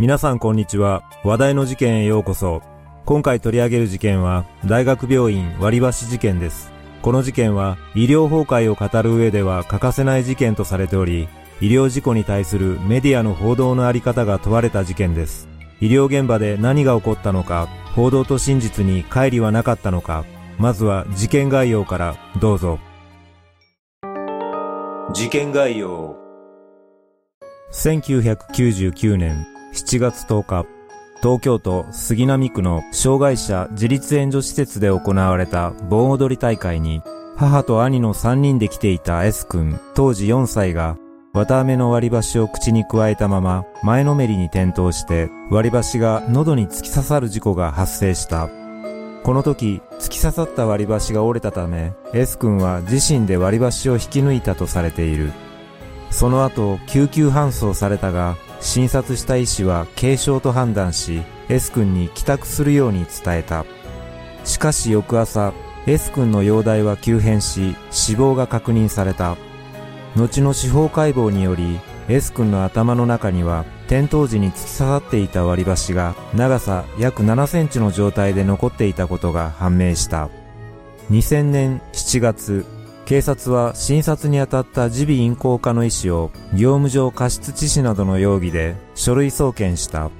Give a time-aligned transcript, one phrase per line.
[0.00, 1.02] 皆さんこんにちは。
[1.24, 2.62] 話題の事件へようこそ。
[3.04, 6.72] 今回取り上げる事件は、大学病院割り箸事件です。
[7.02, 11.28] この事件は、医療崩壊を語る上では欠かせない事件とされており、
[11.60, 15.50] 医療事故に対するメディアの報道のあり方が問われた事件です。
[15.82, 20.24] 医療現場で何が起こったのか、報道と真実に乖離はなかったのか、
[20.56, 22.78] まずは事件概要からどうぞ。
[25.12, 26.16] 事件概要
[27.70, 30.66] 1999年7月10日、
[31.22, 37.02] 東京都杉並区の障害者自立援助施設で行われた盆踊り大会に、
[37.36, 40.96] 母と兄の3人で来ていた S 君、当時4歳が、
[41.32, 48.48] 綿飴の割り箸を口に加えたまま、前のめりに転倒して、割り箸が喉に突き刺さる事故が発生した。
[49.22, 55.32] この時、突き刺さった割り箸が折れたため、S 君は自身で割り箸を引き抜いたとされている。
[56.10, 63.64] その後、救急搬送されたが、診察した医師は軽症と判断し、S 君に帰宅するように伝えた。
[64.44, 65.52] しかし翌朝、
[65.86, 69.36] S 君の容体は急変し、死亡が確認された。
[70.16, 80.28] 後の司法解剖により、S 君の頭の中には、転倒時に突き刺さっていた割り箸が長さ約7センチの状態で残っていたことが判明した。
[81.10, 82.66] 2000年7月、
[83.10, 90.12] 警察は診察に当たった耳鼻咽喉科の医師を業務上過失致死などの容疑で書類送検した。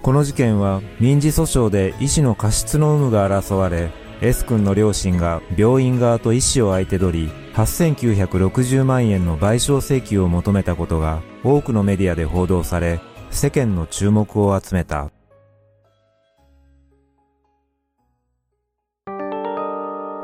[0.00, 3.90] この事件は民事訴訟で医師の過失の有無が争われ、
[4.22, 15.10] S 君の両親が病院側と医師を相手取り、8960万円の賠償請求を求めたことが多くのメディアで報道され、世間の注目を集めた。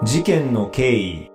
[0.02, 1.29] 事件の経緯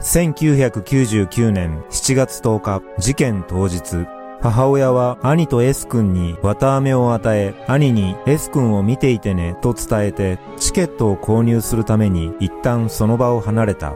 [0.00, 4.06] 1999年7月10日、事件当日、
[4.40, 13.94] 母親は兄と S 君に綿飴を与え、兄に S 君を見ていてねと伝えて、チケットを購入するために一旦その場を離れた。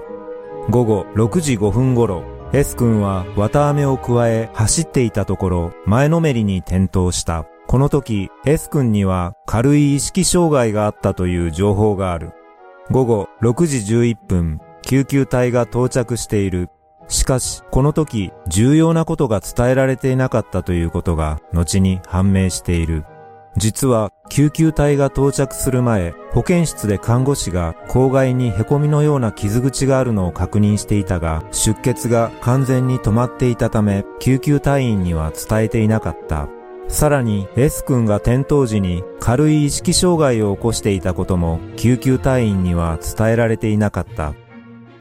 [0.71, 7.45] 午後6時5分頃、S 君は綿飴を加え走っていたところ、前のめりに転倒した。
[7.67, 12.33] この時、S 君には軽い意識障害があったという情報がある。
[12.91, 16.69] 午後6時11分、救急隊が到着している。
[17.09, 23.05] しかし、この時、重要なことが伝えられていなかったということが、後に判明している。
[23.57, 36.49] 実は、救急隊が到着する前、保健室で看護師が口外に凹みのような傷口があるのを確認していたが、出血が完全に止まっていたため、救急隊員には伝えていなかった。
[36.91, 44.35] さらに S 君が転倒時に軽い意識障害を起こしていたことも救急隊員には伝えられていなかった。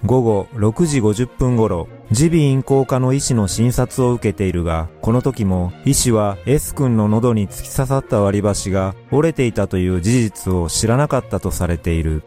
[0.05, 12.23] 午後6時50分頃、耳鼻咽喉科の医師の診察を受けているが、この時も医師は S 君の喉に突き刺さった割り箸が折れていたという事実を知らなかったとされている。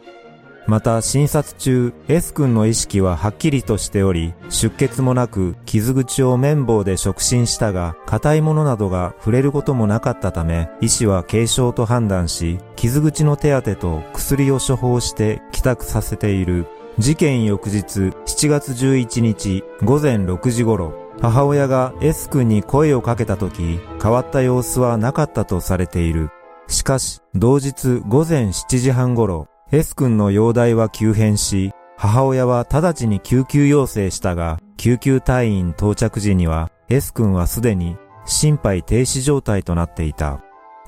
[0.65, 16.65] また診察中、S 君の意識ははっきりとしており、出血もなく傷口を綿棒で触診したが、硬いものなどが触れることもなかったため、医師は軽症と判断し、傷口の手当てと薬を処方して帰宅させている。
[16.99, 26.29] 事件翌日7月11日午前6時頃、母親が S 君に声をかけた時、変わった様子はなかったとされている。
[26.67, 40.41] しかし、同日午前7時半頃、S 君の容体は急変し、母親は直ちに救急要請したが、救急隊員到着時には S 君はすでに心肺停止状態となっていた。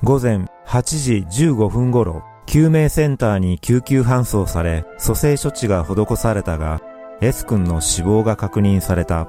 [0.04, 6.80] 午前8時15分頃、救命センターに救急搬送され、蘇生処置が施されたが、
[7.20, 9.28] S 君の死亡が確認された。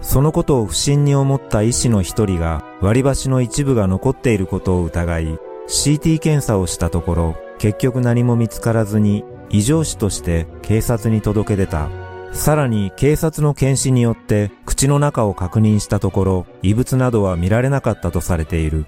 [0.00, 5.38] そのことを不審に思った医師の一人が割り箸の一部が残っていることを疑い、
[5.68, 11.88] CT 検査をしたところ、結局何も見つからずに異常死として警察に届け出た。
[12.32, 18.86] さらに警察の検視によって口の中を確認したところ異物などは見られなかったとされている。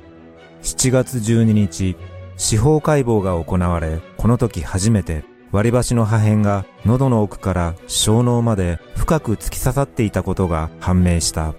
[0.62, 1.94] 7月12日、
[2.36, 11.54] 司法解剖が行われ、この時初めて割り箸の破片が喉の奥から小脳まで深く突き刺さっていたことが判明した。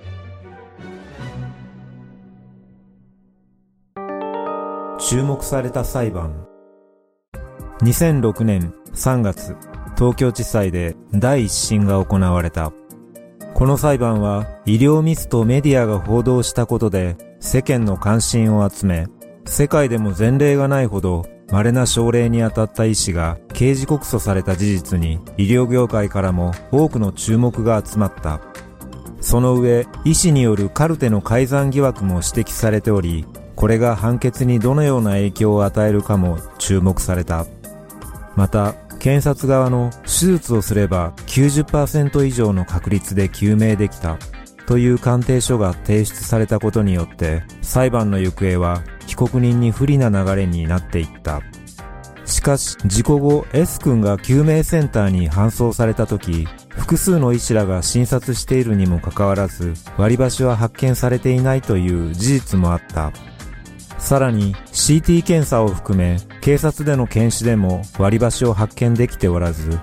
[5.00, 6.48] 注目された裁判
[7.82, 9.56] 2006年3月
[9.96, 12.74] 東京地裁で第一審が行われた。
[13.54, 19.08] この裁判は医療ミスとメディアが報道したことで世間の関心を集め、
[19.46, 28.42] 世界でも前例がないほど稀な症例に当たった医師が刑事告訴された事実に医療業界からも多くの注目が集まった。
[29.22, 33.26] その上、医師によるカルテの改ざん疑惑も指摘されており、
[33.56, 37.46] これが判決にどのような影響を与えるかも注目された。
[38.36, 44.18] また、検察側の手術をすれば90%以上の確率で救命できた
[44.66, 48.82] という鑑定書が提出されたことによって裁判の行方は
[49.16, 51.42] 被告人に不利な流れになっていった。
[52.26, 63.14] しかし事故後 S 君が救命センターに搬送された時複数の医師らが診察しているにもかかわらず割り箸は発見されていないという事実もあった。
[64.00, 69.80] さらに CT 検査を含め警察での検視でも割り箸を発見できておらず、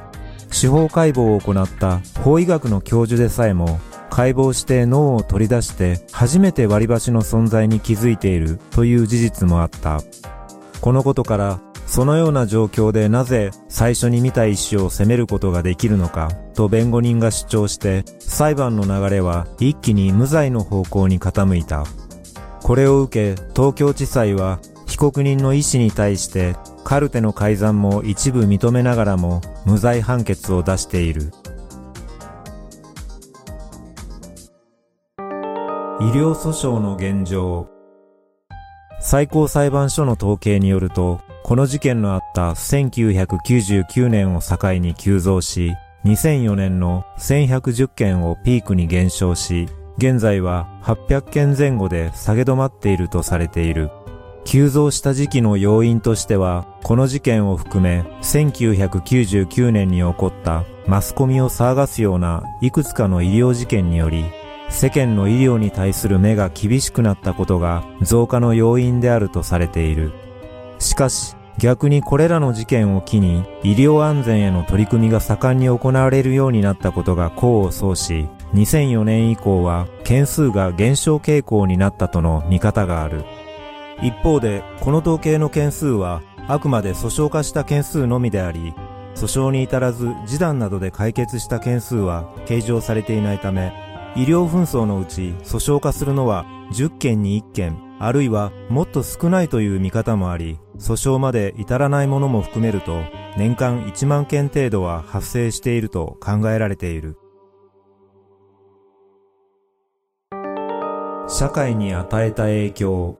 [0.50, 3.81] 司法解剖を行った法医学の教授でさえも
[4.12, 10.03] 解剖して脳を取り出して初めて割り箸の存在に気づいているという事実もあった。
[10.82, 21.85] このことからそのような状況でなぜ最初に見た医師を責めることができるのかと弁護人が主張して裁判の流れは一気に無罪の方向に傾いた。
[22.62, 26.55] これを受け東京地裁は被告人の意思に対して
[26.85, 31.32] カルテの改ざんも一部認めながらも無罪判決を出している。
[36.02, 37.69] 医療訴訟の現状
[38.99, 53.93] 最高裁判所の統計によると、この事件のあった1999年を境に急増し、2004年の1110件をピークに減少し、現在は800件前後で下げ止まっているとされている。
[54.44, 64.25] 急増した時期の要因としては、この事件を含め1999年に起こったマスコミを騒がすようないくつかの医療事件により、
[64.72, 70.12] 世間の医療に対する目が厳しくなったことが増加の要因であるとされている。
[70.78, 83.25] しかし、逆にこれらの事件を機に医療安全への取り組みが盛んに行われるようになったことが功を奏し、2004年以降は件数が減少傾向になったとの見方がある。
[84.02, 88.75] 一方で、この統計の件数はあくまで訴訟化した件数のみであり、
[89.14, 103.03] 訴訟に至らず示談などで解決した件数は計上されていないため、医療紛争のうち訴訟化するのは10件に1件、あるいはもっと少ないという見方もあり、訴訟まで至らないものも含めると、
[103.38, 107.17] 年間1万件程度は発生していると考えられている。
[111.29, 113.19] 社会に与えた影響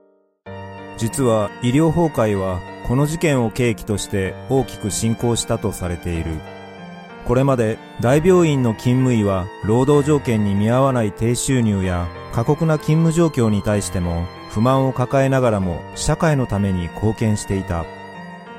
[0.97, 6.35] 実は医療崩壊はこの事件を契機として大きく進行したとされている。
[7.25, 17.85] これまで大病院の勤務医は労働条件に見合わない低収入や過酷な勤務状況に対しても不満を抱えながらも社会のために貢献していた。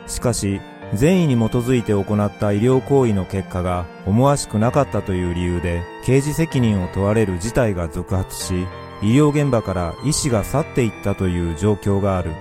[0.06, 0.60] しかし、
[0.92, 8.66] 善意に基づいて行った医療行為の結果が思わしくなかったという理由で刑事責任を問われる事態が続発し、
[9.02, 12.32] 医療現場から医師が去っていったという状況がある。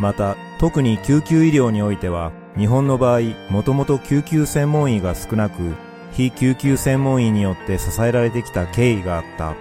[0.00, 5.74] また、特に救急医療においては、日本の場合、もともと救急専門医が少なく、
[6.12, 9.54] 非救急専門医によって支えられてきた経緯があった。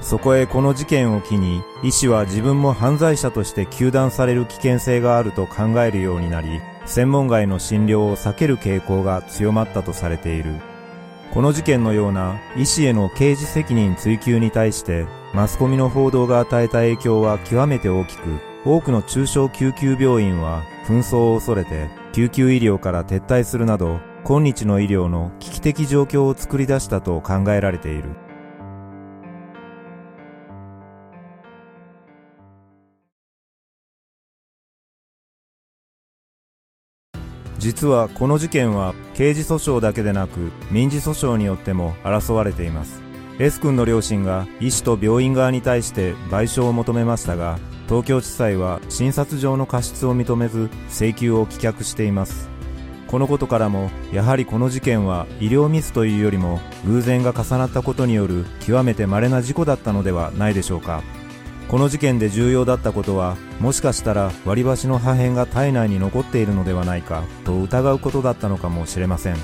[0.00, 10.54] そこへこの事件を機に、医師は自分も犯罪者として糾弾される危険性があると考えるようになり、専門外の診療を避ける傾向が強まったとされている。
[11.32, 28.08] この事件のような医師への刑事責任追及に対してマスコミの報道が与えた影響は極めて大きく、多くの中小救急病院は紛争を恐れて救急医療から撤退するなど、今日の医療の危機的状況を作り出したと考えられている。
[37.58, 43.02] 実はこの事件は刑事訴訟だけでなく民事訴訟によっても争われています。
[43.38, 47.58] S 君の両親が医師と病院側に対して賠償を求めましたが、
[47.88, 52.56] 東京地裁は診察上の過失を認めず請求を棄却しています。
[53.06, 61.02] このことからもやはりこの事件は医療ミスというよりも偶然が重なったことによる極めて稀な事故だったのではないでしょうか
[61.68, 69.36] この事件で重要だったことはもしかしたら割り箸の破片が体内に残っているのではないかと疑うことだったのかもしれません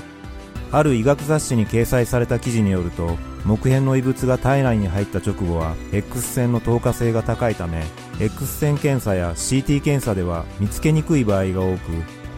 [0.71, 7.83] ある医学雑誌に掲載された記事によると木片の異物が体内に入った直後は X 線の透過性が高いため
[8.19, 11.91] X 線検査や CT 検査では見つけにくい場合が多く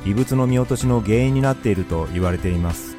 [0.05, 2.95] 異物の見落としの原因になっていると言われています。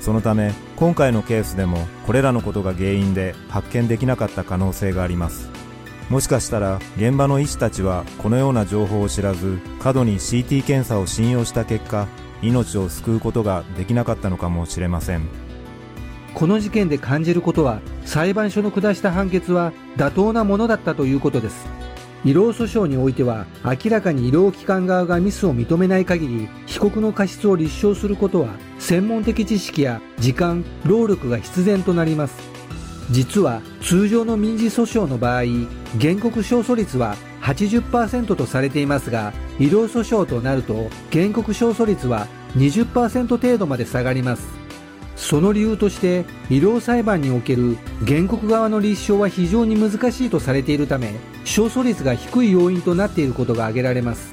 [0.00, 5.50] そのため今回のケースでもこれらのことが原因で発見できなかった可能性があります。
[6.08, 12.08] もしかしたら現場の医師たちはこのような情報を知らず過度に CT 検査を信用した結果
[12.40, 15.22] 命を救うことができなかったのかもしれません。
[16.34, 21.66] この事件で感じることは裁判所の下した判決は妥当なものだったということです。
[22.24, 32.36] 医療訴訟においては明らかに医療機関側がミスを認めない限り被告の過失を立証することは専門的知識や時間労力が必然となります。
[33.10, 35.44] 実は通常の民事訴訟の場合
[35.98, 44.57] 原告勝訴率は80%とされていますが医療訴訟となると原告勝訴率は20%程度まで下がります。
[45.18, 54.32] その理由として医療裁判における原告側の立証は非常に難しいとされているため勝訴率が低い要因となっていることが挙げられます。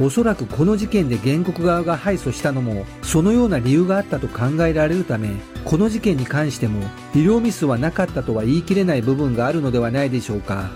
[0.00, 5.30] おそらくこの事件で原告側が敗訴したのもそのような理由があったと考えられるため
[5.64, 6.82] この事件に関しても
[7.14, 10.70] 医療ミスはなかったとは言い切れない部分があるのではないでしょうか。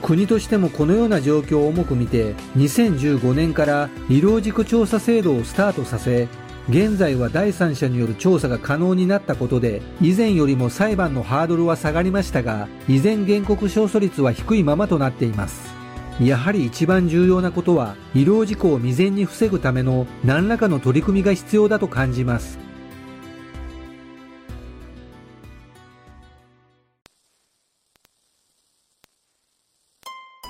[0.00, 6.28] 国としてもこのような状況を重く見て2015年から医療事故調査制度をスタートさせ
[6.68, 15.74] 現在は第三者による調査が可能になったことで以前よりも裁判のハードルは下がりましたが依然原告勝訴率は低いままとなっています
[16.20, 22.58] やはり一番重要なことは医療事故を未然に防ぐための何らかの取り組みが必要だと感じます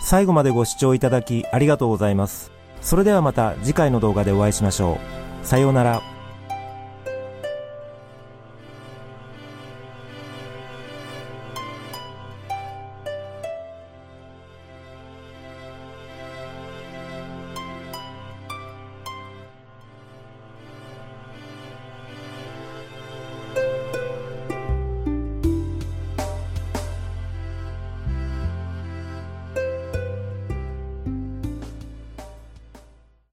[0.09, 2.53] 最後までご視聴いただきありがとうございます。
[2.81, 5.16] それではまた次回の動画でお会いしましょう。
[5.47, 6.16] さようなら。